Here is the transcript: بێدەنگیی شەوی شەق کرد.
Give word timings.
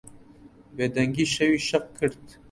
بێدەنگیی 0.75 1.31
شەوی 1.35 1.63
شەق 1.67 1.85
کرد. 1.97 2.23